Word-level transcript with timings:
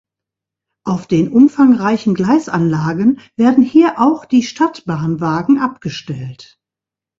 Auf 0.83 1.05
den 1.05 1.31
umfangreichen 1.31 2.15
Gleisanlagen 2.15 3.19
werden 3.35 3.63
hier 3.63 3.99
auch 3.99 4.25
die 4.25 4.41
Stadtbahnwagen 4.41 5.59
abgestellt. 5.59 6.57